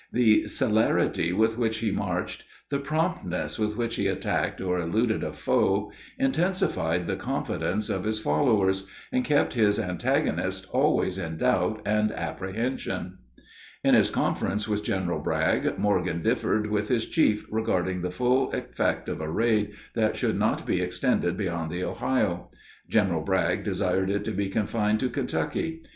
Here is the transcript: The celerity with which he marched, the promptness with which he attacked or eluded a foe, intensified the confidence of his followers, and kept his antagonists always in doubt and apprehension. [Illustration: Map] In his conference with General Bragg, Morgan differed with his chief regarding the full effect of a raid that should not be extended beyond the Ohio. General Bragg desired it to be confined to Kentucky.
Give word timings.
The 0.11 0.47
celerity 0.47 1.31
with 1.31 1.59
which 1.59 1.77
he 1.77 1.91
marched, 1.91 2.43
the 2.71 2.79
promptness 2.79 3.59
with 3.59 3.77
which 3.77 3.97
he 3.97 4.07
attacked 4.07 4.59
or 4.59 4.79
eluded 4.79 5.23
a 5.23 5.31
foe, 5.31 5.91
intensified 6.17 7.05
the 7.05 7.15
confidence 7.15 7.87
of 7.87 8.05
his 8.05 8.17
followers, 8.17 8.87
and 9.11 9.23
kept 9.23 9.53
his 9.53 9.77
antagonists 9.79 10.65
always 10.71 11.19
in 11.19 11.37
doubt 11.37 11.83
and 11.85 12.11
apprehension. 12.13 13.19
[Illustration: 13.19 13.19
Map] 13.35 13.45
In 13.83 13.93
his 13.93 14.09
conference 14.09 14.67
with 14.67 14.83
General 14.83 15.19
Bragg, 15.19 15.77
Morgan 15.77 16.23
differed 16.23 16.71
with 16.71 16.87
his 16.89 17.05
chief 17.05 17.45
regarding 17.51 18.01
the 18.01 18.09
full 18.09 18.51
effect 18.53 19.07
of 19.07 19.21
a 19.21 19.29
raid 19.29 19.75
that 19.93 20.17
should 20.17 20.39
not 20.39 20.65
be 20.65 20.81
extended 20.81 21.37
beyond 21.37 21.69
the 21.69 21.83
Ohio. 21.83 22.49
General 22.89 23.21
Bragg 23.21 23.61
desired 23.61 24.09
it 24.09 24.23
to 24.25 24.31
be 24.31 24.49
confined 24.49 24.99
to 25.01 25.09
Kentucky. 25.11 25.83